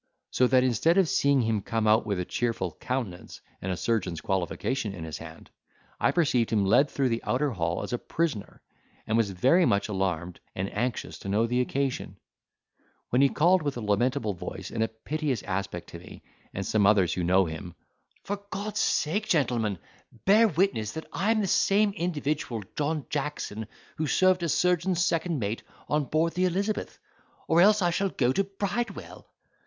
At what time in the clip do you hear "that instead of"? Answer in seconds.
0.47-1.07